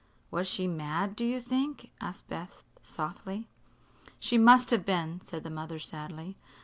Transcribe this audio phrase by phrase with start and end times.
[0.31, 3.47] "Was she mad, do you think?" asked Beth, softly.
[4.19, 6.39] "She must have been," said the mother, sadly.